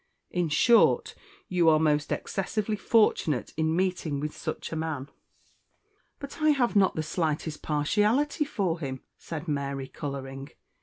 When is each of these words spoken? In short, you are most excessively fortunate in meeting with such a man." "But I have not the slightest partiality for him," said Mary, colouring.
In 0.31 0.49
short, 0.49 1.13
you 1.47 1.69
are 1.69 1.77
most 1.77 2.11
excessively 2.11 2.75
fortunate 2.75 3.53
in 3.55 3.75
meeting 3.75 4.19
with 4.19 4.35
such 4.35 4.71
a 4.71 4.75
man." 4.75 5.09
"But 6.17 6.41
I 6.41 6.49
have 6.49 6.75
not 6.75 6.95
the 6.95 7.03
slightest 7.03 7.61
partiality 7.61 8.43
for 8.45 8.79
him," 8.79 9.01
said 9.19 9.47
Mary, 9.47 9.87
colouring. 9.87 10.49